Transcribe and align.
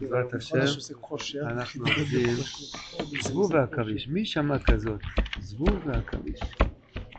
בעזרת 0.00 0.34
השם, 0.34 0.58
אנחנו 1.46 1.84
עושים 1.86 2.36
זבוב 3.20 3.52
ועכביש. 3.52 4.08
מי 4.08 4.26
שמע 4.26 4.58
כזאת? 4.58 5.00
זבוב 5.38 5.86
ועכביש. 5.86 6.40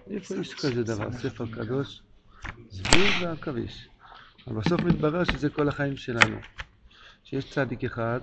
איפה 0.09 0.35
יש 0.35 0.53
כזה 0.53 0.83
דבר? 0.83 1.11
ספר 1.11 1.45
קדוש, 1.51 2.01
זבוב 2.69 3.21
ועכביש. 3.21 3.89
אבל 4.47 4.59
בסוף 4.59 4.81
מתברר 4.81 5.23
שזה 5.23 5.49
כל 5.49 5.67
החיים 5.67 5.97
שלנו. 5.97 6.37
שיש 7.23 7.53
צדיק 7.53 7.83
אחד, 7.83 8.19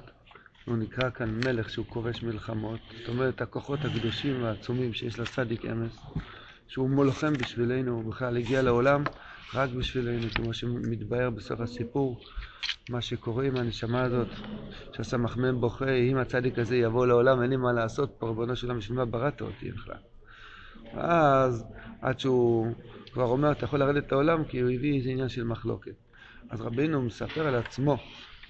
הוא 0.64 0.76
נקרא 0.76 1.10
כאן 1.10 1.30
מלך 1.44 1.70
שהוא 1.70 1.86
כובש 1.86 2.22
מלחמות, 2.22 2.80
זאת 2.98 3.08
אומרת 3.08 3.40
הכוחות 3.40 3.84
הקדושים 3.84 4.42
והעצומים 4.42 4.92
שיש 4.92 5.18
לצדיק 5.18 5.64
אמס, 5.64 5.96
שהוא 6.68 6.90
מולכם 6.90 7.32
בשבילנו, 7.38 7.92
הוא 7.92 8.12
בכלל 8.12 8.36
הגיע 8.36 8.62
לעולם 8.62 9.04
רק 9.54 9.70
בשבילנו, 9.70 10.26
כמו 10.34 10.54
שמתבהר 10.54 11.30
בסוף 11.30 11.60
הסיפור, 11.60 12.20
מה 12.90 13.00
שקורה 13.00 13.44
עם 13.44 13.56
הנשמה 13.56 14.02
הזאת, 14.02 14.28
שהסמ"ם 14.92 15.60
בוכה, 15.60 15.90
אם 15.90 16.16
הצדיק 16.16 16.58
הזה 16.58 16.76
יבוא 16.76 17.06
לעולם, 17.06 17.42
אין 17.42 17.50
לי 17.50 17.56
מה 17.56 17.72
לעשות 17.72 18.14
פה, 18.18 18.28
ריבונו 18.28 18.56
של 18.56 18.66
עולם, 18.66 18.78
בשביל 18.78 18.98
מה 18.98 19.04
בראת 19.04 19.40
אותי 19.40 19.70
בכלל? 19.70 19.96
ואז, 20.94 21.64
עד 22.00 22.20
שהוא 22.20 22.74
כבר 23.12 23.24
אומר, 23.24 23.52
אתה 23.52 23.64
יכול 23.64 23.78
לרדת 23.78 24.12
לעולם, 24.12 24.44
כי 24.44 24.60
הוא 24.60 24.70
הביא 24.70 24.98
איזה 24.98 25.10
עניין 25.10 25.28
של 25.28 25.44
מחלוקת. 25.44 25.94
אז 26.50 26.60
רבינו 26.60 27.02
מספר 27.02 27.46
על 27.46 27.54
עצמו 27.54 27.96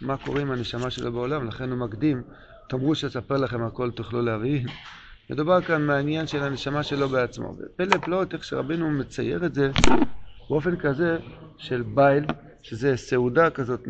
מה 0.00 0.16
קורה 0.16 0.40
עם 0.40 0.50
הנשמה 0.50 0.90
שלו 0.90 1.12
בעולם, 1.12 1.48
לכן 1.48 1.70
הוא 1.70 1.78
מקדים, 1.78 2.22
תאמרו 2.68 2.94
שאספר 2.94 3.36
לכם 3.36 3.62
הכל 3.62 3.90
תוכלו 3.90 4.22
להבין. 4.22 4.66
מדובר 5.30 5.60
כאן 5.60 5.86
מהעניין 5.86 6.26
של 6.26 6.42
הנשמה 6.42 6.82
שלו 6.82 7.08
בעצמו. 7.08 7.56
ופלא 7.58 7.96
פלאות, 7.98 8.34
איך 8.34 8.44
שרבינו 8.44 8.90
מצייר 8.90 9.46
את 9.46 9.54
זה 9.54 9.70
באופן 10.50 10.76
כזה 10.76 11.18
של 11.58 11.82
בייל, 11.82 12.24
שזה 12.62 12.96
סעודה 12.96 13.50
כזאת, 13.50 13.80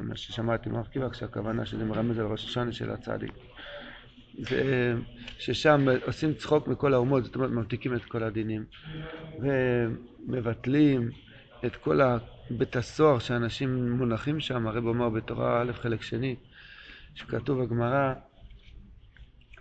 מה 0.00 0.16
ששמעתי 0.16 0.70
מרכיבה, 0.70 1.10
כשהכוונה 1.10 1.66
שזה 1.66 1.84
מרמז 1.84 2.18
על 2.18 2.26
ראש 2.26 2.44
השנה 2.44 2.72
של 2.72 2.90
הצדיק. 2.90 3.32
ששם 5.38 5.86
עושים 6.06 6.34
צחוק 6.34 6.68
מכל 6.68 6.94
האומות, 6.94 7.24
זאת 7.24 7.34
אומרת 7.34 7.50
ממתיקים 7.50 7.94
את 7.94 8.04
כל 8.04 8.22
הדינים 8.22 8.64
ומבטלים 9.40 11.10
את 11.66 11.76
כל 11.76 12.00
בית 12.50 12.76
הסוהר 12.76 13.18
שאנשים 13.18 13.90
מונחים 13.92 14.40
שם, 14.40 14.66
הרב 14.66 14.86
אומר 14.86 15.08
בתורה 15.08 15.62
א' 15.62 15.72
חלק 15.72 16.02
שני, 16.02 16.36
שכתוב 17.14 17.64
בגמרא 17.64 18.14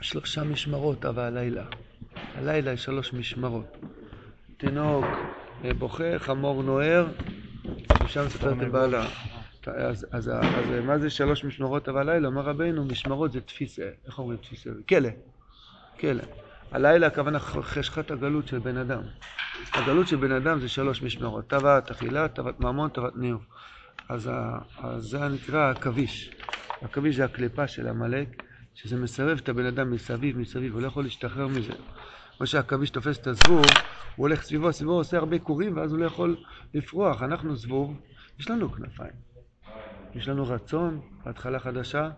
שלושה 0.01 0.43
משמרות 0.43 1.05
אבל 1.05 1.23
הלילה. 1.23 1.65
הלילה 2.35 2.71
יש 2.71 2.83
שלוש 2.83 3.13
משמרות. 3.13 3.77
תינוק 4.57 5.05
אה, 5.65 5.73
בוכה, 5.73 6.19
חמור 6.19 6.63
נוער, 6.63 7.07
ושם 8.03 8.25
מספרת 8.25 8.57
לבעלה. 8.57 9.05
אז, 9.67 10.05
אז, 10.11 10.29
אז, 10.29 10.29
אז 10.55 10.69
מה 10.83 10.99
זה 10.99 11.09
שלוש 11.09 11.43
משמרות 11.43 11.87
הלילה? 11.87 12.27
אמר 12.27 12.41
רבינו, 12.41 12.85
משמרות 12.85 13.31
זה 13.31 13.41
תפיסה, 13.41 13.89
איך 14.07 14.19
אומרים 14.19 14.37
תפיסה? 14.37 14.69
כלא, 14.89 15.09
כלא. 15.99 16.23
הלילה 16.71 17.07
הכוונה 17.07 17.39
חשכת 17.39 18.11
הגלות 18.11 18.47
של 18.47 18.59
בן 18.59 18.77
אדם. 18.77 19.01
הגלות 19.73 20.07
של 20.07 20.15
בן 20.15 20.31
אדם 20.31 20.59
זה 20.59 20.69
שלוש 20.69 21.03
משמרות, 21.03 21.49
תאוות 21.49 21.91
אכילה, 21.91 22.27
תאוות 22.27 22.59
ממון, 22.59 22.89
תאוות 22.89 23.15
ניאוף. 23.17 23.41
אז, 24.09 24.29
אז 24.83 25.03
זה 25.03 25.27
נקרא 25.27 25.71
עכביש. 25.71 26.31
עכביש 26.81 27.15
זה 27.15 27.25
הקליפה 27.25 27.67
של 27.67 27.87
עמלק, 27.87 28.27
שזה 28.75 28.97
מסרב 28.97 29.37
את 29.37 29.49
הבן 29.49 29.65
אדם 29.65 29.91
מסביב, 29.91 30.37
מסביב, 30.37 30.73
הוא 30.73 30.81
לא 30.81 30.87
יכול 30.87 31.03
להשתחרר 31.03 31.47
מזה. 31.47 31.73
כמו 32.37 32.47
שהעכביש 32.47 32.89
תופס 32.89 33.19
את 33.19 33.27
הזבוב, 33.27 33.65
הוא 34.15 34.27
הולך 34.27 34.41
סביבו, 34.41 34.73
סביבו 34.73 34.91
עושה 34.91 35.17
הרבה 35.17 35.39
קורים, 35.39 35.77
ואז 35.77 35.91
הוא 35.91 35.99
לא 35.99 36.05
יכול 36.05 36.37
לפרוח. 36.73 37.23
אנחנו 37.23 37.55
זבוב, 37.55 37.99
יש 38.39 38.49
לנו 38.49 38.71
כנפיים. 38.71 39.13
יש 40.15 40.27
לנו 40.27 40.47
רצון, 40.47 41.01
התחלה 41.25 41.59
חדשה, 41.59 42.09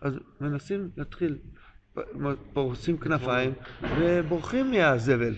אז 0.00 0.18
מנסים 0.40 0.90
להתחיל 0.96 1.38
פורסים 2.52 2.98
כנפיים 2.98 3.52
ובורחים 3.98 4.70
מהזבל. 4.70 5.34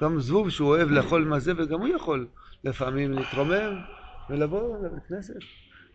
גם 0.00 0.20
זבוב 0.20 0.50
שהוא 0.50 0.68
אוהב 0.68 0.90
לאכול 0.90 1.24
מהזבל, 1.24 1.66
גם 1.66 1.80
הוא 1.80 1.88
יכול 1.88 2.26
לפעמים 2.64 3.12
להתרומם 3.12 3.80
ולבוא 4.30 4.76
לבית 4.86 5.06
כנסת, 5.08 5.34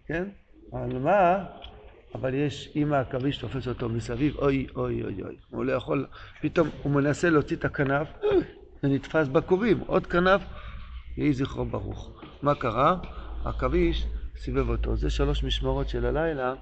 כן? 0.08 0.28
אבל 0.74 1.00
מה? 1.00 1.46
אבל 2.16 2.34
יש, 2.34 2.70
אם 2.76 2.94
העכביש 2.94 3.38
תופס 3.38 3.68
אותו 3.68 3.90
מסביב, 3.90 4.38
אוי 4.38 4.68
אוי 4.76 5.04
אוי 5.04 5.24
אוי, 5.24 5.36
הוא 5.50 5.66
לא 5.66 5.72
יכול, 5.72 6.06
פתאום 6.42 6.70
הוא 6.84 6.92
מנסה 6.92 7.30
להוציא 7.30 7.56
את 7.56 7.66
הכנף, 7.66 8.08
זה 8.82 8.88
נתפס 8.90 9.28
בכורים, 9.28 9.80
עוד 9.86 10.08
כנף, 10.08 10.42
יהי 11.18 11.34
זכרו 11.34 11.66
ברוך. 11.66 12.12
מה 12.42 12.56
קרה? 12.56 12.96
העכביש 13.44 14.06
סיבב 14.36 14.70
אותו. 14.70 14.96
זה 14.96 15.10
שלוש 15.10 15.44
משמרות 15.44 15.90
של 15.90 16.06
הלילה, 16.06 16.54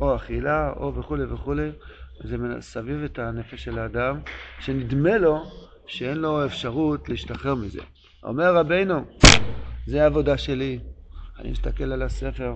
או 0.00 0.16
אכילה, 0.16 0.72
או 0.76 0.94
וכולי 0.94 1.24
וכולי. 1.24 1.70
זה 2.24 2.38
מסביב 2.38 3.04
את 3.04 3.18
הנפש 3.18 3.64
של 3.64 3.78
האדם, 3.78 4.20
שנדמה 4.60 5.18
לו 5.18 5.42
שאין 5.86 6.18
לו 6.18 6.46
אפשרות 6.46 7.08
להשתחרר 7.08 7.54
מזה. 7.54 7.80
אומר 8.22 8.54
רבינו, 8.54 9.04
זה 9.86 10.02
העבודה 10.02 10.38
שלי. 10.38 10.78
אני 11.38 11.50
מסתכל 11.50 11.92
על 11.92 12.02
הספר, 12.02 12.54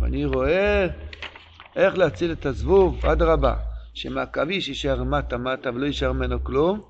ואני 0.00 0.24
רואה 0.24 0.86
איך 1.76 1.98
להציל 1.98 2.32
את 2.32 2.46
הזבוב, 2.46 3.06
אדרבה, 3.06 3.54
שמהעכביש 3.94 4.68
יישאר 4.68 5.04
מטה 5.04 5.38
מטה 5.38 5.70
ולא 5.74 5.86
יישאר 5.86 6.12
ממנו 6.12 6.44
כלום, 6.44 6.80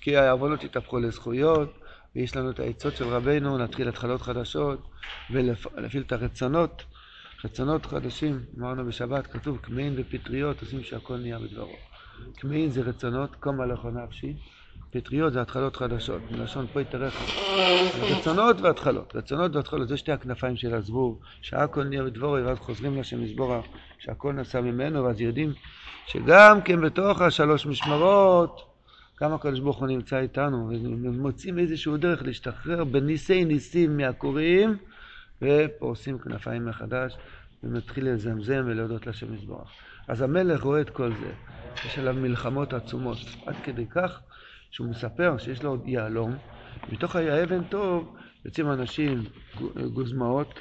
כי 0.00 0.16
העוונות 0.16 0.64
יתהפכו 0.64 0.98
לזכויות, 0.98 1.78
ויש 2.16 2.36
לנו 2.36 2.50
את 2.50 2.60
העצות 2.60 2.96
של 2.96 3.04
רבינו, 3.04 3.58
נתחיל 3.58 3.88
התחלות 3.88 4.22
חדשות, 4.22 4.88
ולהפעיל 5.30 6.02
את 6.06 6.12
הרצונות. 6.12 6.84
רצונות 7.44 7.86
חדשים, 7.86 8.40
אמרנו 8.58 8.86
בשבת, 8.86 9.26
כתוב 9.26 9.58
כמהין 9.62 9.94
ופטריות 9.96 10.60
עושים 10.60 10.82
שהכל 10.82 11.16
נהיה 11.16 11.38
בדברו. 11.38 11.76
כמהין 12.36 12.70
זה 12.70 12.80
רצונות, 12.82 13.36
קומה 13.36 13.66
לכו 13.66 13.90
נפשי, 13.90 14.36
פטריות 14.90 15.32
זה 15.32 15.40
התחלות 15.40 15.76
חדשות, 15.76 16.30
מלשון 16.30 16.66
פה 16.72 16.80
יתרחב. 16.80 17.24
רצונות 18.00 18.60
והתחלות, 18.60 19.16
רצונות 19.16 19.56
והתחלות, 19.56 19.88
זה 19.88 19.96
שתי 19.96 20.12
הכנפיים 20.12 20.56
של 20.56 20.74
הזבוב, 20.74 21.18
שהכל 21.42 21.84
נהיה 21.84 22.02
בדברו, 22.02 22.32
ואז 22.32 22.58
חוזרים 22.58 23.00
לשם 23.00 23.22
מזבורה, 23.22 23.60
שהכל 23.98 24.32
נעשה 24.32 24.60
ממנו, 24.60 25.04
ואז 25.04 25.20
יודעים 25.20 25.52
שגם 26.06 26.62
כן 26.64 26.80
בתוך 26.80 27.20
השלוש 27.20 27.66
משמרות, 27.66 28.60
גם 29.22 29.32
הקדוש 29.34 29.60
ברוך 29.60 29.78
הוא 29.78 29.88
נמצא 29.88 30.18
איתנו, 30.18 30.70
ומוצאים 31.02 31.58
איזשהו 31.58 31.96
דרך 31.96 32.22
להשתחרר 32.22 32.84
בניסי 32.84 33.44
ניסים 33.44 33.96
מהקוראים. 33.96 34.76
ופורסים 35.42 36.18
כנפיים 36.18 36.66
מחדש, 36.66 37.16
ומתחיל 37.62 38.08
לזמזם 38.08 38.62
ולהודות 38.66 39.06
לשם 39.06 39.34
יזברך. 39.34 39.68
אז 40.08 40.22
המלך 40.22 40.62
רואה 40.62 40.80
את 40.80 40.90
כל 40.90 41.12
זה, 41.20 41.32
יש 41.86 41.98
עליו 41.98 42.14
מלחמות 42.14 42.72
עצומות, 42.72 43.18
עד 43.46 43.54
כדי 43.64 43.86
כך 43.86 44.20
שהוא 44.70 44.88
מספר 44.88 45.38
שיש 45.38 45.62
לו 45.62 45.70
עוד 45.70 45.82
יהלום, 45.86 46.36
מתוך 46.92 47.16
האבן 47.16 47.64
טוב 47.64 48.16
יוצאים 48.44 48.72
אנשים, 48.72 49.24
גוזמאות, 49.94 50.54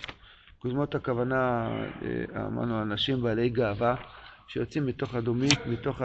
גוזמאות 0.64 0.96
הכוונה, 0.96 1.70
אה, 2.06 2.48
אמרנו, 2.48 2.82
אנשים 2.82 3.22
בעלי 3.22 3.50
גאווה, 3.50 3.96
שיוצאים 4.48 4.86
מתוך 4.86 5.16
הדומית, 5.16 5.66
מתוך 5.66 6.02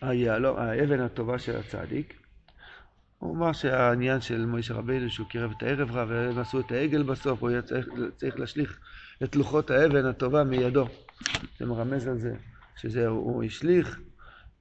היהלום, 0.00 0.56
האבן 0.58 1.00
הטובה 1.00 1.38
של 1.38 1.56
הצדיק, 1.56 2.20
הוא 3.18 3.36
אמר 3.36 3.52
שהעניין 3.52 4.20
של 4.20 4.46
מוישה 4.46 4.74
רבינו 4.74 5.10
שהוא 5.10 5.26
קירב 5.28 5.52
את 5.56 5.62
הערב 5.62 5.90
רב 5.96 6.08
והם 6.10 6.38
עשו 6.38 6.60
את 6.60 6.72
העגל 6.72 7.02
בסוף, 7.02 7.40
הוא 7.40 7.50
היה 7.50 7.62
צריך, 7.62 7.88
צריך 8.16 8.38
להשליך 8.38 8.78
את 9.22 9.36
לוחות 9.36 9.70
האבן 9.70 10.06
הטובה 10.06 10.44
מידו. 10.44 10.86
זה 11.58 11.66
מרמז 11.66 12.06
על 12.06 12.18
זה, 12.18 12.34
שזה, 12.76 13.06
הוא 13.06 13.44
השליך 13.44 14.00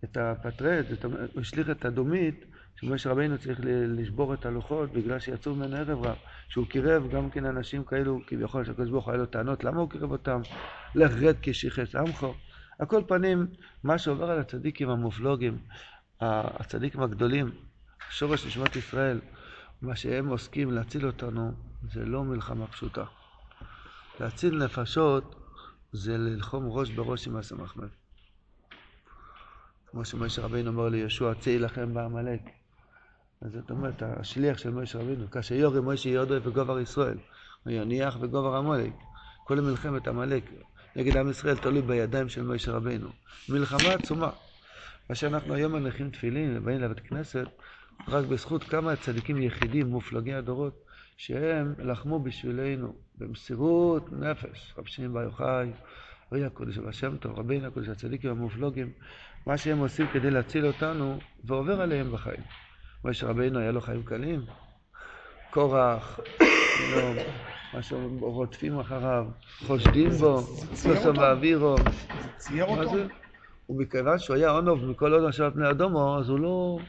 את 0.04 0.18
הפטרט, 0.18 0.86
הוא 1.04 1.42
השליך 1.42 1.70
את 1.70 1.86
הדומית, 1.86 2.46
שמוישה 2.80 3.12
רבינו 3.12 3.38
צריך 3.38 3.60
לשבור 3.64 4.34
את 4.34 4.46
הלוחות 4.46 4.94
בגלל 4.94 5.20
שיצאו 5.20 5.56
ממנו 5.56 5.76
ערב 5.76 6.06
רב. 6.06 6.16
שהוא 6.50 6.68
קירב 6.68 7.12
גם 7.12 7.30
כן 7.30 7.46
אנשים 7.46 7.84
כאלו, 7.84 8.20
כביכול 8.28 8.66
שהקדוש 8.66 8.90
ברוך 8.90 9.06
הוא 9.06 9.12
היה 9.12 9.20
לו 9.20 9.26
טענות, 9.26 9.64
למה 9.64 9.80
הוא 9.82 9.90
קירב 9.90 10.12
אותם? 10.12 10.42
לך 10.96 11.12
רד 11.22 11.36
כשיחס 11.42 11.96
עמכו. 11.96 12.34
על 12.80 12.86
כל 12.86 13.02
פנים, 13.08 13.48
מה 13.84 13.98
שעובר 13.98 14.32
על 14.32 14.40
הצדיקים 14.40 14.90
המופלוגים, 14.90 15.58
הצדיקים 16.22 17.02
הגדולים, 17.02 17.52
שורש 18.10 18.46
נשמת 18.46 18.76
ישראל, 18.76 19.20
מה 19.82 19.96
שהם 19.96 20.28
עוסקים 20.28 20.72
להציל 20.72 21.06
אותנו, 21.06 21.52
זה 21.92 22.06
לא 22.06 22.24
מלחמה 22.24 22.68
פשוטה. 22.68 23.04
להציל 24.20 24.64
נפשות 24.64 25.39
זה 25.92 26.18
ללחום 26.18 26.66
ראש 26.68 26.90
בראש 26.90 27.28
עם 27.28 27.36
הסמ"ם. 27.36 27.88
כמו 29.92 30.06
שמשה 30.06 30.42
רבינו 30.42 30.72
אומר 30.72 30.90
ליהושע, 30.90 31.34
צא 31.34 31.50
יילחם 31.50 31.94
בעמלק. 31.94 32.42
אז 33.42 33.52
זאת 33.52 33.72
אומרת, 33.72 34.04
השליח 34.04 34.58
של 34.58 34.70
משה 34.70 35.00
רבינו, 35.00 35.32
כאשר 35.32 35.56
יורי 35.56 35.80
משה 35.84 36.10
יודו 36.10 36.36
וגובר 36.44 36.80
ישראל, 36.80 37.18
הוא 37.64 37.74
יניח 37.74 38.18
וגובר 38.22 38.56
עמלק. 38.56 38.94
כל 39.44 39.62
מלחמת 39.62 40.08
עמלק 40.08 40.44
נגד 40.96 41.18
עם 41.18 41.30
ישראל 41.30 41.58
תלוי 41.58 41.82
בידיים 41.82 42.30
של 42.30 42.44
משה 42.44 42.72
רבינו. 42.72 43.10
מלחמה 43.50 43.94
עצומה. 43.94 44.30
מה 45.10 45.16
שאנחנו 45.16 45.54
היום 45.54 45.72
מניחים 45.74 46.10
תפילין 46.10 46.58
ובאים 46.58 46.82
לבית 46.82 47.00
כנסת, 47.00 47.46
רק 48.08 48.26
בזכות 48.26 48.64
כמה 48.64 48.96
צדיקים 48.96 49.42
יחידים, 49.42 49.88
מופלגי 49.88 50.34
הדורות, 50.34 50.86
שהם 51.20 51.74
לחמו 51.78 52.20
בשבילנו 52.20 52.94
במסירות 53.18 54.12
נפש. 54.12 54.74
רב 54.78 54.86
שמעון 54.86 55.14
בר 55.14 55.22
יוחאי, 55.22 55.72
רבי 56.32 56.44
הקודש 56.44 56.78
והשם 56.78 57.18
טוב, 57.18 57.40
רבינו 57.40 57.68
הקודש, 57.68 57.88
הצדיקים 57.90 58.30
המופלוגים, 58.30 58.90
מה 59.46 59.58
שהם 59.58 59.78
עושים 59.78 60.08
כדי 60.14 60.32
להציל 60.32 60.66
אותנו, 60.66 61.18
ועובר 61.44 61.82
עליהם 61.82 62.12
בחיים. 62.12 62.40
משה 63.06 63.28
רבינו 63.28 63.60
היה 63.60 63.72
לו 63.72 63.82
חיים 63.82 64.04
קלים, 64.04 64.46
קורח, 65.52 66.20
לא, 66.96 67.14
מה 67.74 67.82
שרודפים 67.82 68.80
אחריו, 68.80 69.26
חושדים 69.68 70.10
בו, 70.10 70.42
סוסו 70.74 71.14
באווירו. 71.14 71.76
צייר 72.38 72.66
אותו? 72.66 72.92
ומכיוון 73.70 74.20
שהוא 74.20 74.36
היה 74.36 74.52
אונוב 74.52 74.86
מכל 74.86 75.14
עוד 75.14 75.24
עכשיו 75.24 75.52
פני 75.54 75.70
אדומו, 75.70 76.20
אז 76.20 76.30
הוא 76.30 76.40
לא, 76.40 76.80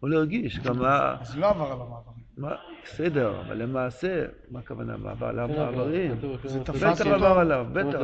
הוא 0.00 0.10
לא 0.10 0.18
הרגיש. 0.18 0.58
גם 0.58 0.78
מה... 0.78 1.16
אז 1.20 1.38
לא 1.38 1.50
עבר 1.50 1.66
על 1.66 1.72
המעברים. 1.72 2.19
מה, 2.40 2.54
בסדר, 2.84 3.40
אבל 3.40 3.62
למעשה, 3.62 4.24
מה 4.50 4.58
הכוונה 4.58 4.96
מעבר 4.96 5.26
על 5.26 5.36
כן, 5.36 5.60
המעברים? 5.60 6.16
זה 6.44 6.64
תפס 6.64 7.00
אותו. 7.00 7.14
עבר 7.14 7.38
עליו, 7.38 7.66
בטח. 7.72 7.98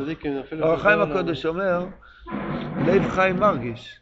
אור 0.63 0.73
החיים 0.73 1.01
הקודש 1.01 1.47
אומר, 1.47 1.87
לב 2.87 3.09
חי 3.09 3.31
מרגיש. 3.39 4.01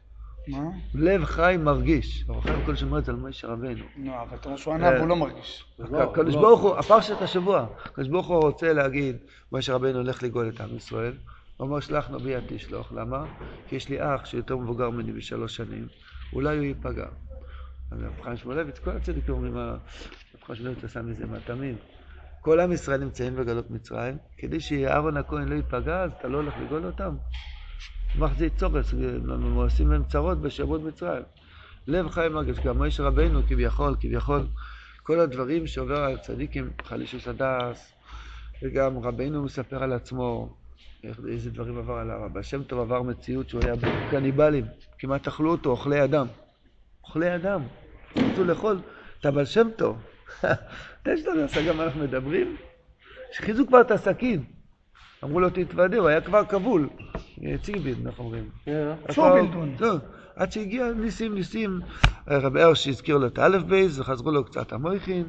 מה? 0.49 0.59
לב 0.95 1.25
חי 1.25 1.57
מרגיש. 1.61 2.25
אור 2.29 2.39
החיים 2.39 2.59
הקודש 2.63 2.83
אומר 2.83 2.99
את 2.99 3.05
זה 3.05 3.13
על 3.13 3.19
משה 3.19 3.49
רבנו. 3.49 3.85
נו, 3.97 4.13
אבל 4.23 4.37
אתה 4.37 4.49
אומר 4.49 4.57
שהוא 4.57 4.75
ענה 4.75 4.91
והוא 4.91 5.09
לא 5.09 5.17
מרגיש. 5.17 5.65
הקדוש 5.93 6.35
ברוך 6.35 6.61
הוא, 6.61 6.77
הפרשת 6.77 7.23
השבוע, 7.23 7.67
הקדוש 7.85 8.09
ברוך 8.09 8.27
הוא 8.27 8.43
רוצה 8.43 8.73
להגיד, 8.73 9.17
משה 9.53 9.75
רבנו 9.75 9.99
הולך 9.99 10.23
לגאול 10.23 10.49
את 10.49 10.61
עם 10.61 10.77
ישראל. 10.77 11.13
הוא 11.57 11.67
אומר, 11.69 11.81
שלח 11.81 12.11
נביא 12.11 12.37
אל 12.37 12.43
תשלח. 12.49 12.93
למה? 12.93 13.25
כי 13.69 13.77
יש 13.77 13.89
לי 13.89 13.97
אח 14.01 14.25
שיותר 14.25 14.57
מבוגר 14.57 14.91
ממני 14.91 15.13
בשלוש 15.13 15.57
שנים, 15.57 15.87
אולי 16.33 16.57
הוא 16.57 16.65
ייפגע. 16.65 17.07
רב 17.93 18.23
חיים 18.23 18.37
שמואלביץ, 18.37 18.79
כל 18.79 18.91
הצדיקים 18.91 19.35
אומרים, 19.35 19.57
רב 19.57 19.79
חיים 20.47 20.57
שמואלביץ 20.57 20.85
עשה 20.85 21.03
מזה 21.03 21.27
מטעמים. 21.27 21.77
כל 22.41 22.61
עם 22.61 22.73
ישראל 22.73 23.01
נמצאים 23.01 23.37
בגלות 23.37 23.71
מצרים, 23.71 24.17
כדי 24.39 24.61
שאהרון 24.61 25.17
הכהן 25.17 25.49
לא 25.49 25.55
ייפגע, 25.55 26.03
אז 26.03 26.11
אתה 26.19 26.29
לא 26.29 26.37
הולך 26.37 26.55
לגאול 26.63 26.87
אותם. 26.87 27.17
מחזי 28.19 28.51
צורס, 28.51 28.95
עושים 29.57 29.93
להם 29.93 30.05
צרות 30.05 30.41
בשעבוד 30.41 30.85
מצרים. 30.85 31.23
לב 31.87 32.09
חי 32.09 32.29
מרגש, 32.33 32.59
גם 32.59 32.83
משה 32.83 33.03
רבנו 33.03 33.41
כביכול, 33.49 33.97
כביכול, 34.01 34.47
כל 35.03 35.21
הדברים 35.21 35.67
שעובר 35.67 36.01
על 36.01 36.19
צדיקים, 36.19 36.71
חלישוס 36.85 37.29
הדס, 37.29 37.93
וגם 38.63 38.99
רבנו 38.99 39.45
מספר 39.45 39.83
על 39.83 39.93
עצמו, 39.93 40.57
איזה 41.29 41.51
דברים 41.51 41.79
עבר 41.79 41.95
עליו. 41.95 42.21
רבי 42.25 42.43
שם 42.43 42.63
טוב 42.63 42.81
עבר 42.81 43.03
מציאות 43.03 43.49
שהוא 43.49 43.61
היה 43.65 43.75
קניבלים, 44.11 44.65
כמעט 44.99 45.29
אכלו 45.29 45.51
אותו, 45.51 45.71
אוכלי 45.71 46.05
אדם. 46.05 46.27
אוכלי 47.09 47.35
אדם. 47.35 47.63
רצו 48.17 48.45
לאכול 48.45 48.81
את 49.21 49.27
הבעל 49.27 49.45
שם 49.45 49.69
טוב. 49.77 49.97
יש 51.09 51.27
לנו 51.27 51.43
השגה 51.45 51.73
מה 51.73 51.85
אנחנו 51.85 52.01
מדברים? 52.01 52.57
שחיזו 53.33 53.67
כבר 53.67 53.81
את 53.81 53.91
הסכין. 53.91 54.45
אמרו 55.25 55.41
לו 55.41 55.51
תתוודה, 55.51 55.99
הוא 55.99 56.09
היה 56.09 56.21
כבר 56.21 56.45
כבול. 56.45 56.89
ציבין, 57.63 58.07
איך 58.07 58.19
אומרים? 58.19 58.49
שובלדון. 59.11 59.75
טוב, 59.79 60.01
עד 60.37 60.53
שהגיע 60.53 60.93
ניסים 60.93 61.35
ניסים, 61.35 61.81
רבי 62.29 62.63
הרש 62.63 62.89
הזכיר 62.89 63.19
לו 63.19 63.27
את 63.27 63.39
האלף 63.39 63.63
בייס, 63.63 63.99
וחזרו 63.99 64.31
לו 64.31 64.45
קצת 64.45 64.73
המויכין, 64.73 65.29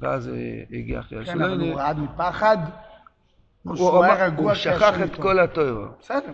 ואז 0.00 0.28
אה, 0.28 0.34
הגיע 0.78 1.00
אחרי 1.00 1.24
כן, 1.24 1.42
אבל. 1.42 1.60
הוא 1.60 1.78
רעד 1.80 1.98
מפחד. 1.98 2.56
הוא 3.62 4.54
שכח 4.54 5.02
את. 5.04 5.16
כל 5.16 5.38
התוירו. 5.38 5.86
בסדר. 6.00 6.32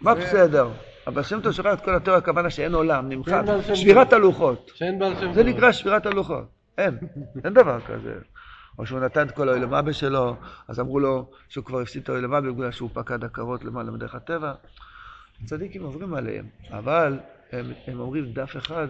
מה 0.00 0.14
זה- 0.14 0.20
בסדר? 0.20 0.68
אבל 1.06 1.22
שם 1.22 1.40
טוב 1.40 1.52
שכח 1.52 1.74
את 1.74 1.84
כל 1.84 1.94
התיאוריה, 1.94 2.18
הכוונה 2.18 2.50
שאין 2.50 2.74
עולם, 2.74 3.08
נמחק. 3.08 3.42
שבירת. 3.74 4.12
הלוחות. 4.12 4.70
שאין 4.74 4.98
בעל 4.98 5.14
שם 5.20 5.32
זה. 5.32 5.44
נקרא 5.44 5.72
שבירת 5.72 6.06
הלוחות. 6.06 6.44
אין, 6.78 6.98
אין 7.44 7.54
דבר 7.54 7.80
כזה. 7.80 8.14
או 8.78 8.86
שהוא 8.86 9.00
נתן 9.00 9.26
את 9.26 9.30
כל 9.30 9.48
האוילם 9.48 9.74
אבא 9.74 9.92
שלו, 9.92 10.36
אז 10.68 10.80
אמרו 10.80 11.00
לו 11.00 11.30
שהוא 11.48 11.64
כבר 11.64 11.80
הפסיד 11.80 12.02
את 12.02 12.08
האוילם 12.08 12.34
אבא 12.34 12.50
בגלל 12.50 12.70
שהוא 12.70 12.90
פקד 12.92 13.24
עקרות 13.24 13.64
למעלה 13.64 13.90
מדרך 13.90 14.14
הטבע. 14.14 14.52
צדיקים 15.44 15.82
עוברים 15.82 16.14
עליהם, 16.14 16.46
אבל 16.70 17.18
הם, 17.52 17.72
הם 17.86 18.00
אומרים 18.00 18.32
דף 18.32 18.56
אחד, 18.56 18.88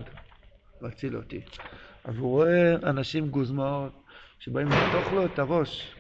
מציל 0.83 1.17
אותי. 1.17 1.41
אז 2.05 2.17
הוא 2.17 2.31
רואה 2.31 2.75
אנשים 2.75 3.29
גוזמאות 3.29 3.93
שבאים 4.39 4.69
לחתוך 4.69 5.13
לו 5.13 5.25
את 5.25 5.39
הראש, 5.39 5.95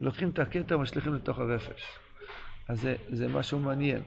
לוקחים 0.00 0.30
את 0.30 0.38
הכתר 0.38 0.78
ומשליכים 0.78 1.14
לתוך 1.14 1.38
הרפש. 1.38 1.82
אז 2.68 2.80
זה, 2.80 2.96
זה 3.12 3.28
משהו 3.28 3.58
מעניין. 3.58 4.02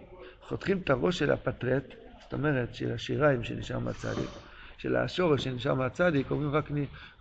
חותכים 0.48 0.78
את 0.78 0.90
הראש 0.90 1.20
של 1.20 1.32
הפטרט, 1.32 1.84
זאת 2.24 2.34
אומרת 2.34 2.76
של 2.76 2.92
השיריים 2.92 3.44
שנשאר 3.44 3.80
מהצדיק, 3.80 4.30
של 4.78 4.96
השורש 4.96 5.44
שנשאר 5.44 5.74
מהצדיק, 5.74 6.32
אומרים 6.32 6.52
רק, 6.52 6.70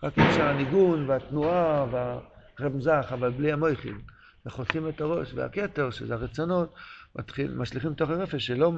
רק 0.02 0.18
נשאר 0.18 0.48
הניגון 0.48 1.10
והתנועה 1.10 1.86
והרמזך, 1.90 3.10
אבל 3.12 3.30
בלי 3.30 3.52
המויכין. 3.52 3.98
וחותכים 4.46 4.88
את 4.88 5.00
הראש, 5.00 5.34
והכתר, 5.34 5.90
שזה 5.90 6.14
הרצונות, 6.14 6.74
מתחיל, 7.16 7.54
משליכים 7.54 7.90
לתוך 7.90 8.10
הרפש, 8.10 8.46
שלא 8.46 8.72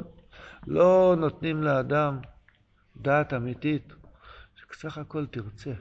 לא 0.67 1.15
נותנים 1.19 1.63
לאדם 1.63 2.19
דעת 2.97 3.35
אמיתית, 3.35 3.93
שסך 4.55 4.99
הכל 4.99 5.27
תרצה. 5.27 5.73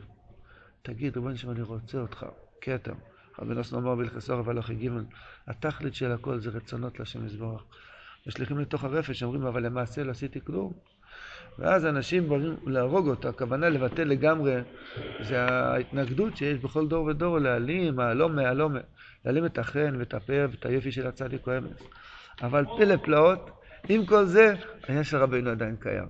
תגיד, 0.81 1.15
ריבונו 1.15 1.37
שם, 1.37 1.51
אני 1.51 1.61
רוצה 1.61 1.97
אותך, 1.97 2.25
כתר. 2.61 2.93
רבי 3.39 3.53
נוסון 3.53 3.83
אמר 3.83 3.95
בהלכסו 3.95 4.39
רב 4.39 4.49
הלכי 4.49 4.75
ג' 4.75 4.89
התכלית 5.47 5.95
של 5.95 6.11
הכל 6.11 6.39
זה 6.39 6.49
רצונות 6.49 6.99
להשם 6.99 7.25
יזברך. 7.25 7.63
משליכים 8.27 8.59
לתוך 8.59 8.83
הרפש, 8.83 9.23
אומרים, 9.23 9.45
אבל 9.45 9.65
למעשה 9.65 10.03
לא 10.03 10.11
עשיתי 10.11 10.41
כלום. 10.41 10.73
ואז 11.59 11.85
אנשים 11.85 12.29
באים 12.29 12.55
להרוג 12.65 13.07
אותו, 13.07 13.29
הכוונה 13.29 13.69
לבטל 13.69 14.03
לגמרי, 14.03 14.55
זה 15.21 15.41
ההתנגדות 15.41 16.37
שיש 16.37 16.59
בכל 16.59 16.87
דור 16.87 17.05
ודור, 17.05 17.39
להעלים, 17.39 17.95
מהלום 17.95 18.35
מהלום, 18.35 18.75
להעלים 19.25 19.45
את 19.45 19.57
החן 19.57 19.95
ואת 19.99 20.13
הפאר 20.13 20.47
ואת 20.51 20.65
היופי 20.65 20.91
של 20.91 21.07
הצדיק 21.07 21.47
או. 21.47 21.53
אבל 22.41 22.65
פלא 22.77 22.95
פלאות, 22.97 23.49
עם 23.89 24.05
כל 24.05 24.25
זה, 24.25 24.55
העניין 24.83 25.03
של 25.03 25.17
רבינו 25.17 25.49
עדיין 25.49 25.75
קיים. 25.75 26.07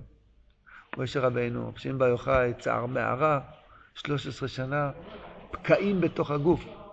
משה 0.96 1.20
רבינו, 1.20 1.72
שמעון 1.76 1.98
בר 1.98 2.06
יוחאי, 2.06 2.52
צער 2.58 2.86
מערה, 2.86 3.40
13 3.94 4.48
שנה, 4.48 4.90
פקעים 5.50 6.00
בתוך 6.00 6.30
הגוף. 6.30 6.83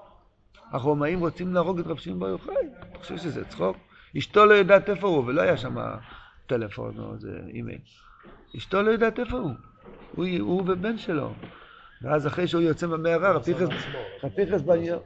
הרומאים 0.71 1.19
רוצים 1.19 1.53
להרוג 1.53 1.79
את 1.79 1.87
רב 1.87 1.97
שמעון 1.97 2.19
בר 2.19 2.27
יוחאי. 2.27 2.55
אתה 2.89 2.99
חושב 2.99 3.17
שזה 3.17 3.45
צחוק? 3.45 3.77
אשתו 4.17 4.45
לא 4.45 4.53
יודעת 4.53 4.89
איפה 4.89 5.07
הוא, 5.07 5.25
ולא 5.27 5.41
היה 5.41 5.57
שם 5.57 5.75
טלפון 6.47 6.99
או 6.99 7.13
איזה 7.13 7.39
אימייל. 7.47 7.79
אשתו 8.57 8.81
לא 8.81 8.91
יודעת 8.91 9.19
איפה 9.19 9.37
הוא. 9.37 9.51
הוא, 10.15 10.25
הוא 10.39 10.61
ובן 10.61 10.97
שלו. 10.97 11.33
ואז 12.01 12.27
אחרי 12.27 12.47
שהוא 12.47 12.61
יוצא 12.61 12.87
מהמערה, 12.87 13.31
רב 13.31 13.41
פיחס, 13.41 13.69
רב 14.23 14.31
פיחס 14.35 14.61
ביום... 14.61 14.99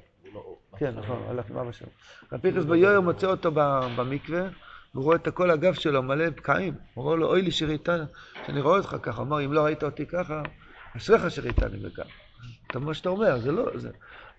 כן, 0.78 0.96
נכון, 0.96 1.24
הלך 1.28 1.50
עם 1.50 1.58
אבא 1.58 1.72
שלו. 1.72 1.88
רב 2.32 2.40
פיחס 2.40 2.66
ביום 2.66 3.06
מוצא 3.06 3.28
אותו 3.28 3.52
במקווה, 3.98 4.48
והוא 4.94 5.04
רואה 5.04 5.16
את 5.16 5.28
כל 5.28 5.52
הגב 5.52 5.74
שלו 5.74 6.04
מלא 6.04 6.30
פקעים. 6.36 6.74
הוא 6.94 7.06
אומר 7.06 7.16
לו, 7.16 7.28
אוי 7.28 7.42
לי 7.42 7.52
שראיתני, 7.52 8.04
שאני 8.48 8.62
רואה 8.62 8.78
אותך 8.78 8.96
ככה. 9.02 9.22
הוא 9.22 9.28
אמר, 9.28 9.46
אם 9.46 9.54
לא 9.54 9.62
ראית 9.62 9.84
אותי 9.84 10.06
ככה, 10.06 10.42
אשריך 10.98 11.32
שראיתני 11.32 11.78
בכך. 11.78 12.25
אתה 12.68 12.80
מה 12.80 12.94
שאתה 12.94 13.10
אומר, 13.10 13.40
זה 13.40 13.52
לא, 13.52 13.70
זה... 13.76 13.90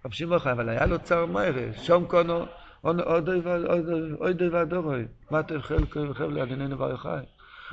רב 0.04 0.12
שמעון 0.12 0.34
יוחאי, 0.34 0.52
אבל 0.52 0.68
היה 0.68 0.86
לו 0.86 0.98
צער 0.98 1.26
מהר, 1.26 1.54
שום 1.82 2.06
קונו, 2.06 2.46
אוי 2.84 4.34
די 4.34 4.48
והדורוי, 4.48 5.04
מה 5.30 5.40
אתם 5.40 5.62
חלק 5.62 5.96
וחבל 5.96 6.34
לעדיננו 6.34 6.76
בר 6.76 6.90
יוחאי. 6.90 7.20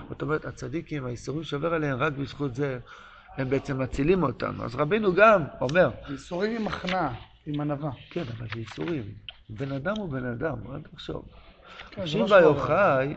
זאת 0.09 0.21
אומרת, 0.21 0.45
הצדיקים, 0.45 1.05
האיסורים 1.05 1.43
שעובר 1.43 1.73
עליהם, 1.73 1.97
רק 1.97 2.13
בזכות 2.13 2.55
זה, 2.55 2.79
הם 3.37 3.49
בעצם 3.49 3.81
מצילים 3.81 4.23
אותנו. 4.23 4.63
אז 4.63 4.75
רבינו 4.75 5.13
גם 5.13 5.43
אומר, 5.61 5.89
ייסורים 6.09 6.61
עם 6.61 6.67
הכנעה, 6.67 7.13
עם 7.45 7.61
ענווה. 7.61 7.91
כן, 8.09 8.23
אבל 8.37 8.47
זה 8.53 8.59
איסורים. 8.59 9.03
בן 9.49 9.71
אדם 9.71 9.93
הוא 9.97 10.09
בן 10.09 10.25
אדם, 10.25 10.55
אל 10.73 10.81
תחשוב. 10.81 11.25
כן, 11.89 12.07
שמעון 12.07 12.29
בר 12.29 12.39
יוחאי 12.39 13.15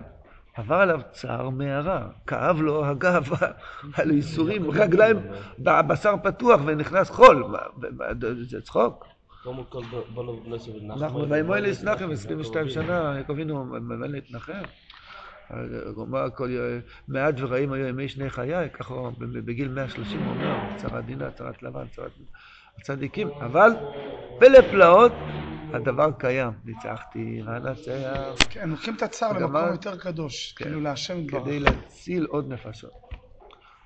עבר 0.56 0.74
עליו 0.74 1.00
צער 1.12 1.50
מהרה, 1.50 2.08
כאב 2.26 2.60
לו 2.60 2.86
הגב, 2.86 3.28
לו 4.04 4.14
ייסורים, 4.14 4.70
רגליים, 4.70 5.16
בשר 5.58 6.14
פתוח 6.22 6.60
ונכנס 6.66 7.10
חול, 7.10 7.44
זה 8.42 8.62
צחוק. 8.62 9.06
נעשה 10.46 10.70
ונחם. 10.70 11.04
אנחנו 11.04 11.26
בימי 11.26 11.60
להסנחם 11.60 12.10
22 12.10 12.68
שנה, 12.68 13.14
יעקב 13.16 13.32
אבינו 13.32 13.64
ממלא 13.64 14.06
להתנחם. 14.06 14.62
מעט 17.08 17.34
ורעים 17.38 17.72
היו 17.72 17.86
ימי 17.86 18.08
שני 18.08 18.30
חיי, 18.30 18.70
ככה 18.72 18.94
בגיל 19.18 19.68
130 19.68 20.20
הוא 20.20 20.34
אומר, 20.34 20.56
צרת 20.76 21.04
דינה, 21.04 21.30
צרת 21.30 21.62
לבן, 21.62 21.86
צרת 21.96 22.10
הצדיקים, 22.78 23.28
אבל 23.28 23.70
פלא 24.38 24.60
פלאות, 24.60 25.12
הדבר 25.72 26.10
קיים. 26.18 26.50
ניצחתי, 26.64 27.42
ואנצח, 27.46 28.46
כן, 28.50 28.70
לוקחים 28.70 28.94
את 28.94 29.02
הצער 29.02 29.32
למקום 29.32 29.72
יותר 29.72 29.96
קדוש, 29.96 30.52
כן. 30.52 30.64
כאילו 30.64 30.80
להשם 30.80 31.18
יתברך. 31.18 31.42
כדי 31.42 31.60
להציל 31.60 32.24
עוד 32.24 32.52
נפשות. 32.52 32.90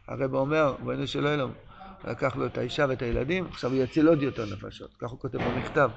הרב 0.08 0.34
אומר, 0.34 0.74
בואנו 0.82 1.06
של 1.06 1.26
אלוהים, 1.26 1.52
לקח 2.04 2.36
לו 2.36 2.46
את 2.46 2.58
האישה 2.58 2.86
ואת 2.88 3.02
הילדים, 3.02 3.46
עכשיו 3.46 3.72
הוא 3.72 3.82
יציל 3.82 4.08
עוד 4.08 4.22
יותר 4.22 4.44
נפשות. 4.46 4.90
כך 4.98 5.10
הוא 5.10 5.18
כותב 5.18 5.38
במכתב. 5.38 5.90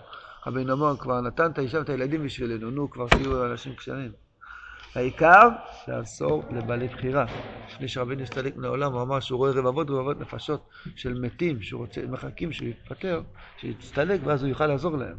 רבי 0.47 0.63
נמון 0.63 0.97
כבר 0.97 1.21
נתן 1.21 1.51
את 1.51 1.57
האישה 1.57 1.79
ואת 1.79 1.89
הילדים 1.89 2.23
בשבילנו, 2.23 2.71
נו, 2.71 2.89
כבר 2.89 3.07
תהיו 3.07 3.45
אנשים 3.45 3.75
כשרים. 3.75 4.11
העיקר 4.95 5.49
לאסור 5.87 6.43
לבעלי 6.51 6.87
בחירה. 6.87 7.25
לפני 7.67 7.87
שרבנו 7.87 8.21
הסתלק 8.21 8.55
מן 8.55 8.65
העולם, 8.65 8.93
הוא 8.93 9.01
אמר 9.01 9.19
שהוא 9.19 9.37
רואה 9.37 9.51
רבבות 9.51 9.89
רבבות 9.89 10.19
נפשות 10.19 10.69
של 10.95 11.13
מתים, 11.13 11.61
שהוא 11.61 11.81
רוצה, 11.81 12.01
מחכים 12.09 12.51
שהוא 12.51 12.67
יתפטר, 12.67 13.21
שיצטלק, 13.57 14.19
ואז 14.23 14.41
הוא 14.41 14.49
יוכל 14.49 14.67
לעזור 14.67 14.97
להם. 14.97 15.17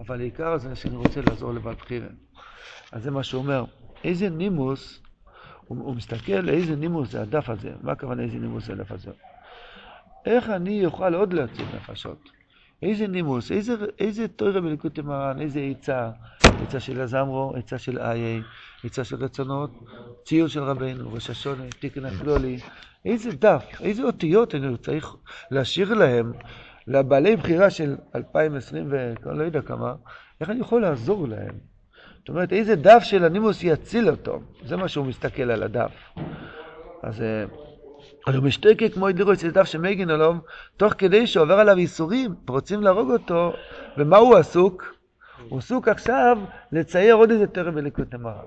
אבל 0.00 0.20
העיקר 0.20 0.58
זה 0.58 0.76
שאני 0.76 0.96
רוצה 0.96 1.20
לעזור 1.20 1.54
לבעל 1.54 1.74
בחירה. 1.74 2.08
אז 2.92 3.02
זה 3.02 3.10
מה 3.10 3.22
שהוא 3.22 3.42
אומר. 3.42 3.64
איזה 4.04 4.28
נימוס, 4.28 5.02
הוא, 5.64 5.78
הוא 5.78 5.96
מסתכל 5.96 6.48
איזה 6.48 6.76
נימוס 6.76 7.10
זה 7.10 7.22
הדף 7.22 7.48
הזה. 7.48 7.72
מה 7.82 7.92
הכוונה 7.92 8.22
איזה 8.22 8.38
נימוס 8.38 8.66
זה 8.66 8.72
הדף 8.72 8.92
הזה? 8.92 9.10
איך 10.26 10.50
אני 10.50 10.86
אוכל 10.86 11.14
עוד 11.14 11.32
להציל 11.32 11.66
נפשות? 11.76 12.28
איזה 12.82 13.06
נימוס, 13.06 13.52
איזה, 13.52 13.74
איזה 13.98 14.28
תוירה 14.28 14.60
בליקוטי 14.60 15.02
מרן, 15.02 15.40
איזה 15.40 15.60
עצה, 15.60 16.10
עצה 16.62 16.80
של 16.80 17.00
הזמרו, 17.00 17.54
עצה 17.56 17.78
של 17.78 17.98
איי, 17.98 18.42
עצה 18.84 19.04
של 19.04 19.24
רצונות, 19.24 19.70
ציון 20.24 20.48
של 20.48 20.62
רבנו, 20.62 21.12
ראש 21.12 21.30
השונה, 21.30 21.64
תיקן 21.80 22.04
הכלולי, 22.04 22.58
איזה 23.04 23.32
דף, 23.32 23.64
איזה 23.80 24.02
אותיות 24.02 24.54
אני 24.54 24.76
צריך 24.76 25.16
להשאיר 25.50 25.94
להם, 25.94 26.32
לבעלי 26.86 27.36
בחירה 27.36 27.70
של 27.70 27.96
2020 28.14 28.88
ולא 29.24 29.44
יודע 29.44 29.62
כמה, 29.62 29.94
איך 30.40 30.50
אני 30.50 30.60
יכול 30.60 30.82
לעזור 30.82 31.28
להם? 31.28 31.54
זאת 32.18 32.28
אומרת, 32.28 32.52
איזה 32.52 32.76
דף 32.76 33.02
של 33.02 33.24
הנימוס 33.24 33.62
יציל 33.62 34.10
אותו, 34.10 34.40
זה 34.64 34.76
מה 34.76 34.88
שהוא 34.88 35.06
מסתכל 35.06 35.50
על 35.50 35.62
הדף. 35.62 35.92
אז... 37.02 37.22
אה, 37.22 37.44
הוא 38.34 38.44
משתוקק 38.44 38.94
כמו 38.94 39.10
ידירו 39.10 39.32
אצל 39.32 39.50
דף 39.50 39.64
שמגן 39.64 40.10
עליו, 40.10 40.34
תוך 40.76 40.94
כדי 40.98 41.26
שעובר 41.26 41.54
עליו 41.54 41.78
ייסורים, 41.78 42.34
רוצים 42.48 42.82
להרוג 42.82 43.10
אותו, 43.10 43.52
ומה 43.98 44.16
הוא 44.16 44.36
עסוק? 44.36 44.94
הוא 45.48 45.58
עסוק 45.58 45.88
עכשיו 45.88 46.38
לצייר 46.72 47.14
עוד 47.14 47.30
איזה 47.30 47.46
תרם 47.46 47.74
בליקוד 47.74 48.14
נמרה. 48.14 48.42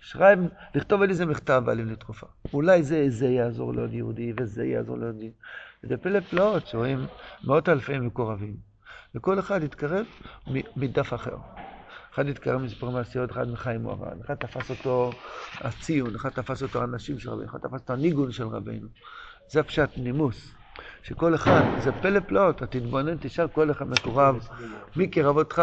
שרייב, 0.00 0.38
לכתוב 0.74 1.02
על 1.02 1.10
איזה 1.10 1.26
מכתב 1.26 1.62
בעלים 1.66 1.86
לתקופה. 1.86 2.26
אולי 2.52 2.82
זה, 2.82 3.04
זה 3.08 3.26
יעזור 3.26 3.74
לעוד 3.74 3.92
יהודי, 3.92 4.32
וזה 4.36 4.64
יעזור 4.64 4.98
לעוד 4.98 5.14
יהודי. 5.14 5.36
זה 5.82 5.96
פלא 5.96 6.20
פלאות 6.20 6.66
שרואים 6.66 7.06
מאות 7.44 7.68
אלפי 7.68 7.98
מקורבים, 7.98 8.56
וכל 9.14 9.38
אחד 9.38 9.62
יתקרב 9.62 10.06
מדף 10.76 11.14
אחר. 11.14 11.36
אחד 12.14 12.28
התקרב 12.28 12.60
מסיפור 12.60 12.90
מעשיות, 12.90 13.30
אחד 13.30 13.48
מחיים 13.48 13.82
מוהר"ן, 13.82 14.20
אחד 14.24 14.34
תפס 14.34 14.70
אותו 14.70 15.10
הציון, 15.60 16.14
אחד 16.14 16.30
תפס 16.30 16.62
אותו 16.62 16.82
הנשים 16.82 17.18
של 17.18 17.30
רבינו, 17.30 17.50
אחד 17.50 17.58
תפס 17.58 17.80
אותו 17.80 17.92
הניגון 17.92 18.32
של 18.32 18.46
רבינו. 18.46 18.88
זה 19.48 19.62
פשט 19.62 19.90
נימוס. 19.96 20.54
שכל 21.02 21.34
אחד, 21.34 21.62
זה 21.76 21.92
פלא 21.92 22.20
פלאות, 22.20 22.56
אתה 22.56 22.66
תתבונן, 22.66 23.16
תשאל 23.20 23.48
כל 23.48 23.70
אחד 23.70 23.88
מקורב, 23.88 24.48
מי 24.96 25.08
קירב 25.08 25.36
אותך? 25.36 25.62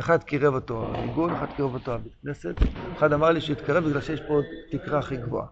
אחד 0.00 0.22
קירב 0.22 0.54
אותו 0.54 0.86
הניגון, 0.94 1.32
אחד 1.32 1.46
קירב 1.56 1.74
אותו 1.74 1.94
הבית 1.94 2.12
כנסת, 2.22 2.54
אחד 2.96 3.12
אמר 3.12 3.30
לי 3.30 3.40
שהתקרב 3.40 3.84
בגלל 3.84 4.00
שיש 4.00 4.20
פה 4.28 4.40
תקרה 4.70 4.98
הכי 4.98 5.16
גבוהה. 5.16 5.46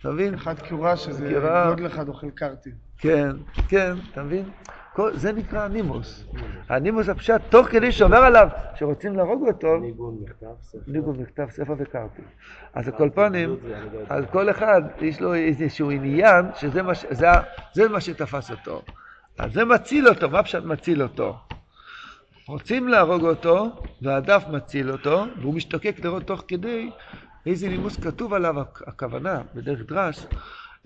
אתה 0.00 0.10
מבין? 0.10 0.34
אחד 0.34 0.58
קירה 0.58 0.96
שזה 0.96 1.28
קירה. 1.28 1.68
גודל 1.70 1.86
אחד 1.86 2.08
אוכל 2.08 2.30
קרטי. 2.30 2.70
כן, 2.98 3.30
כן, 3.68 3.92
אתה 4.12 4.22
מבין? 4.22 4.44
כל, 4.94 5.10
זה 5.16 5.32
נקרא 5.32 5.60
הנימוס. 5.60 6.24
הנימוס 6.68 7.08
הפשט, 7.08 7.40
תוך 7.48 7.66
כדי 7.68 7.92
שעובר 7.92 8.16
עליו, 8.16 8.48
שרוצים 8.74 9.16
להרוג 9.16 9.48
אותו, 9.48 9.76
ניגון 9.78 10.18
מכתב, 10.22 10.46
ספר. 10.62 10.78
ניגון 10.86 11.16
מכתב 11.20 11.46
ספר 11.50 11.74
וקרתי. 11.78 12.22
אז 12.74 12.88
על 12.88 12.94
כל 12.98 13.10
פנים, 13.14 13.56
על 14.08 14.26
כל 14.26 14.50
אחד 14.50 14.82
יש 15.00 15.20
לו 15.20 15.34
איזשהו 15.34 15.90
עניין, 15.90 16.46
שזה 16.54 16.82
מה, 16.82 16.94
ש- 16.94 17.06
זה, 17.10 17.26
זה 17.72 17.88
מה 17.88 18.00
שתפס 18.00 18.50
אותו. 18.50 18.82
אז 19.38 19.52
זה 19.52 19.64
מציל 19.64 20.08
אותו, 20.08 20.30
מה 20.30 20.42
פשט 20.42 20.64
מציל 20.64 21.02
אותו? 21.02 21.36
רוצים 22.52 22.88
להרוג 22.88 23.24
אותו, 23.24 23.70
והדף 24.02 24.44
מציל 24.52 24.92
אותו, 24.92 25.24
והוא 25.40 25.54
משתוקק 25.54 25.96
לראות 26.04 26.22
תוך 26.22 26.44
כדי 26.48 26.90
איזה 27.46 27.68
נימוס 27.68 27.96
כתוב 27.96 28.34
עליו 28.34 28.60
הכ- 28.60 28.82
הכוונה, 28.86 29.42
בדרך 29.54 29.80
דרש, 29.80 30.26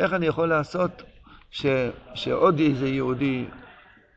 איך 0.00 0.12
אני 0.12 0.26
יכול 0.26 0.48
לעשות 0.48 1.02
ש, 1.50 1.66
שעוד 2.14 2.58
איזה 2.58 2.88
יהודי 2.88 3.44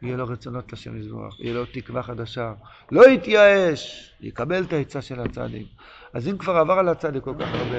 יהיה 0.01 0.17
לו 0.17 0.27
רצונות 0.27 0.73
לשם 0.73 0.97
יזבח, 0.97 1.39
יהיה 1.39 1.53
לו 1.53 1.65
תקווה 1.65 2.03
חדשה, 2.03 2.53
לא 2.91 3.09
יתייאש, 3.09 4.13
יקבל 4.21 4.63
את 4.63 4.73
העצה 4.73 5.01
של 5.01 5.19
הצדיק. 5.19 5.67
אז 6.13 6.27
אם 6.27 6.37
כבר 6.37 6.55
עבר 6.57 6.73
על 6.73 6.89
הצדיק 6.89 7.23
כל 7.23 7.35
כך 7.39 7.53
הרבה, 7.53 7.77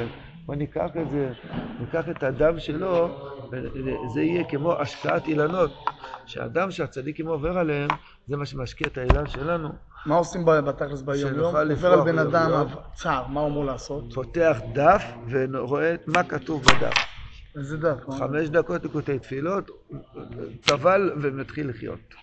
בוא 0.50 0.56
ניקח 0.56 0.90
את 1.02 1.10
זה, 1.10 1.32
ניקח 1.80 2.08
את 2.08 2.22
הדם 2.22 2.60
שלו, 2.60 3.08
וזה 3.50 4.20
יהיה 4.22 4.44
כמו 4.44 4.72
השקעת 4.72 5.26
אילנות, 5.28 5.70
שהדם 6.26 6.70
שהצדיקים 6.70 7.26
עובר 7.26 7.58
עליהם, 7.58 7.88
זה 8.28 8.36
מה 8.36 8.46
שמשקיע 8.46 8.86
את 8.86 8.98
האילן 8.98 9.26
שלנו. 9.26 9.68
מה 10.06 10.16
עושים 10.16 10.44
בתכלס 10.44 11.02
ביום 11.02 11.34
יום? 11.34 11.54
עובר 11.70 11.92
על 11.92 12.00
בן 12.00 12.18
אדם. 12.18 12.66
צער, 12.94 13.26
מה 13.26 13.40
הוא 13.40 13.48
אמור 13.48 13.64
לעשות? 13.64 14.14
פותח 14.14 14.58
דף 14.72 15.04
ורואה 15.30 15.94
מה 16.06 16.22
כתוב 16.22 16.62
בדף. 16.62 16.94
איזה 17.58 17.76
דף? 17.76 18.10
חמש 18.10 18.48
דקות 18.48 18.82
ליקוטי 18.82 19.18
תפילות, 19.18 19.70
טבל 20.66 21.12
ומתחיל 21.22 21.68
לחיות. 21.68 22.14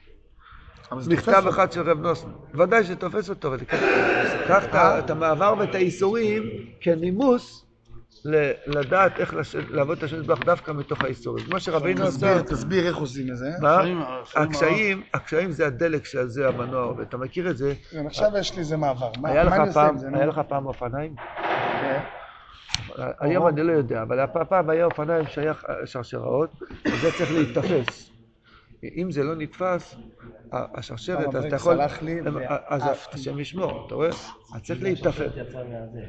מכתב 1.07 1.43
אחד 1.49 1.71
של 1.71 1.89
רב 1.89 1.99
נוסן. 1.99 2.27
ודאי 2.53 2.83
שתופס 2.83 3.29
אותו, 3.29 3.47
אבל 3.47 3.57
קח- 3.57 3.83
קח 4.47 4.65
את 4.99 5.09
המעבר 5.09 5.53
ואת 5.59 5.75
האיסורים 5.75 6.43
כנימוס 6.81 7.66
לדעת 8.67 9.19
איך 9.19 9.33
לעבוד 9.69 9.97
את 9.97 10.03
השם 10.03 10.19
יתברך 10.21 10.39
דווקא 10.45 10.71
מתוך 10.71 11.03
האיסורים. 11.03 11.45
כמו 11.45 11.59
שרבינו. 11.59 12.03
עשה, 12.05 12.43
תסביר, 12.43 12.87
איך 12.87 12.97
עושים 12.97 13.31
את 13.31 13.37
זה. 13.37 13.51
הקשיים, 14.35 15.03
הקשיים 15.13 15.51
זה 15.51 15.67
הדלק 15.67 16.05
שעל 16.05 16.27
זה 16.27 16.47
המנוע 16.47 16.83
עובד. 16.83 17.05
אתה 17.05 17.17
מכיר 17.17 17.49
את 17.49 17.57
זה? 17.57 17.73
כן, 17.91 18.05
עכשיו 18.07 18.31
יש 18.39 18.53
לי 18.53 18.59
איזה 18.59 18.77
מעבר. 18.77 19.11
מה 19.21 19.29
היה 19.29 19.43
מה 19.43 19.49
לך 19.49 19.53
אני 19.53 19.67
עושה 19.67 19.73
פעם, 19.73 19.89
עם 19.89 19.97
זה? 19.97 20.07
היה 20.13 20.25
לך 20.25 20.41
פעם 20.47 20.65
אופניים? 20.65 21.15
כן. 21.81 21.99
היום 23.19 23.47
אני 23.47 23.63
לא 23.63 23.71
יודע, 23.71 24.01
אבל 24.01 24.19
הפ- 24.19 24.49
פעם 24.49 24.69
היה 24.69 24.85
אופניים 24.85 25.25
שייך 25.27 25.63
שרשראות, 25.85 26.49
וזה 26.87 27.11
צריך 27.17 27.31
להיתפס. 27.31 28.11
אם 28.83 29.11
זה 29.11 29.23
לא 29.23 29.35
נתפס, 29.35 29.95
השרשרת, 30.51 31.35
אז 31.35 31.45
אתה 31.45 31.55
יכול... 31.55 31.79
לי 32.01 32.19
אז. 32.67 32.81
השם 33.11 33.39
ישמור, 33.39 33.87
אתה 33.87 33.95
רואה? 33.95 34.09
אז 34.09 34.61
צריך. 35.03 35.21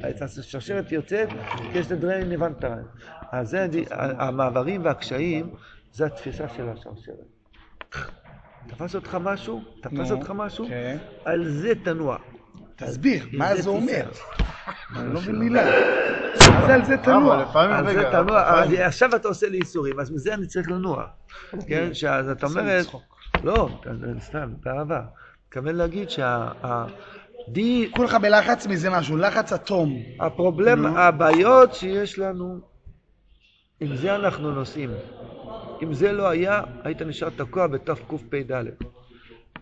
אז 0.03 0.39
השרשרת 0.39 0.91
יוצאת, 0.91 1.29
כי 1.71 1.77
יש 1.77 1.91
לדרין 1.91 2.29
נבנתרן. 2.29 2.83
אז 3.31 3.49
זה, 3.49 3.67
המעברים 3.91 4.85
והקשיים, 4.85 5.49
זה 5.91 6.05
התפיסה 6.05 6.49
של 6.49 6.69
השרשרת. 6.69 7.15
תפס 8.67 8.95
אותך 8.95 9.17
משהו? 9.21 9.61
תפס 9.81 10.11
אותך 10.11 10.33
משהו? 10.35 10.67
כן. 10.67 10.97
על 11.25 11.49
זה 11.49 11.73
תנוע. 11.83 12.17
תסביר, 12.75 13.25
מה 13.33 13.55
זה 13.55 13.69
אומר? 13.69 14.11
אני 14.95 15.13
לא 15.13 15.21
מבין 15.21 15.35
מילה. 15.35 15.63
זה 16.65 16.73
על 16.73 16.85
זה 16.85 16.97
תנוע? 16.97 17.45
על 17.53 17.93
זה 17.93 18.03
תנוע, 18.11 18.41
אז 18.43 18.73
עכשיו 18.73 19.15
אתה 19.15 19.27
עושה 19.27 19.49
לי 19.49 19.57
איסורים, 19.57 19.99
אז 19.99 20.11
מזה 20.11 20.33
אני 20.33 20.47
צריך 20.47 20.71
לנוע. 20.71 21.05
כן, 21.67 21.93
שאז 21.93 22.29
את 22.29 22.43
אומרת, 22.43 22.85
לא, 23.43 23.69
סתם, 24.19 24.49
באהבה. 24.63 25.01
מתכוון 25.47 25.75
להגיד 25.75 26.09
שה... 26.09 26.47
די, 27.49 27.91
כולך 27.95 28.17
בלחץ 28.21 28.67
מזה 28.67 28.89
משהו, 28.89 29.17
לחץ 29.17 29.53
אטום. 29.53 29.97
הפרובלם. 30.19 30.85
הבעיות 30.85 31.73
שיש 31.73 32.19
לנו, 32.19 32.59
עם 33.79 33.95
זה 33.95 34.15
אנחנו 34.15 34.51
נוסעים. 34.51 34.91
אם 35.83 35.93
זה 35.93 36.11
לא 36.11 36.29
היה, 36.29 36.61
היית 36.83 37.01
נשאר 37.01 37.29
תקוע 37.29 37.67
בתקפ"ד. 37.67 38.65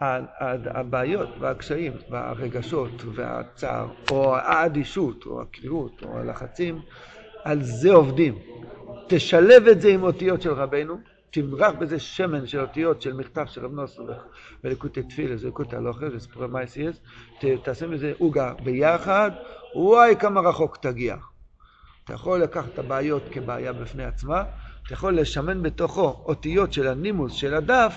הבעיות 0.02 1.30
והקשיים 1.40 1.94
והרגשות 2.10 2.92
והצער, 3.16 3.88
או 4.12 4.36
האדישות, 4.36 5.26
או 5.26 5.42
הקריאות, 5.42 6.04
או 6.04 6.18
הלחצים, 6.18 6.80
על 7.44 7.64
זה 7.64 7.94
עובדים. 7.94 8.36
תשלב 9.08 9.68
את 9.68 9.82
זה 9.82 9.90
עם 9.90 10.04
אותיות 10.04 10.42
של 10.42 10.54
רבנו, 10.54 10.98
תמרח 11.32 11.74
בזה 11.80 12.00
שמן 12.00 12.48
של 12.48 12.60
אותיות 12.60 13.02
של 13.02 13.14
מכתב 13.14 13.46
של 13.46 13.66
רב 13.66 13.74
נוסר 13.74 14.04
ולקוטי 14.64 15.04
תפילה, 15.04 15.38
זה 15.38 15.48
לקוטי 15.48 15.76
הלוכר, 15.76 16.10
זה 16.10 16.20
סיפורי 16.20 16.48
מייסיאס, 16.48 16.96
ת- 17.40 17.46
תעשה 17.64 17.88
מזה 17.88 18.14
עוגה 18.18 18.54
ביחד, 18.64 19.32
וואי 19.76 20.16
כמה 20.20 20.42
רחוק 20.42 20.78
תגיע. 20.78 21.16
אתה 22.04 22.14
יכול 22.14 22.40
לקחת 22.40 22.74
את 22.74 22.80
הבעיות 22.80 23.24
כבעיה 23.32 23.74
בפני 23.74 24.06
עצמה, 24.06 24.44
אתה 24.86 24.94
יכול 24.94 25.20
לשמן 25.20 25.64
בתוכו 25.64 26.24
אותיות 26.26 26.74
של 26.74 26.88
הנימוס 26.88 27.34
של 27.34 27.54
הדף, 27.54 27.94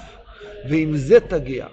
ועם 0.71 0.97
זה 0.97 1.21
תגיע. 1.21 1.67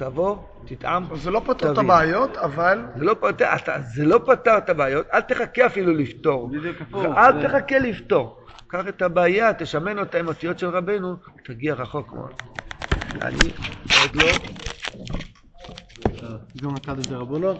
תבוא, 0.00 0.36
תטעם. 0.64 1.04
זה 1.14 1.30
לא 1.30 1.42
פותר 1.44 1.72
את. 1.72 1.78
הבעיות, 1.78 2.36
אבל 2.36 2.82
זה 2.96 3.04
לא 3.04 3.14
פותר, 3.20 3.46
אתה, 3.56 3.76
זה 3.80 4.04
לא 4.04 4.20
פתר 4.26 4.58
את 4.58 4.70
הבעיות, 4.70 5.06
אל 5.12 5.20
תחכה 5.20 5.66
אפילו 5.66 5.92
לפתור. 5.92 6.48
בדיוק 6.48 6.80
הפוך. 6.80 7.04
אל 7.04 7.48
תחכה 7.48 7.78
לפתור. 7.78 8.40
קח 8.66 8.88
את 8.88 9.02
הבעיה, 9.02 9.54
תשמן 9.54 9.98
אותה 9.98 10.18
עם 10.18 10.28
אותיות 10.28 10.58
של 10.58 10.66
רבנו, 10.66 11.16
תגיע 11.44 11.74
רחוק 11.74 12.12
מאוד. 12.12 12.32
אני 13.22 13.50
עוד 14.02 14.16
לא... 14.16 14.26
גם 16.62 16.76
אתה 16.76 16.94
דרבונו? 16.94 17.54